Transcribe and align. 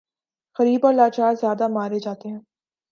غریب 0.59 0.85
اور 0.85 0.93
لاچار 0.93 1.33
زیادہ 1.33 1.67
مارے 1.67 1.99
جاتے 1.99 2.29
ہیں۔ 2.29 2.39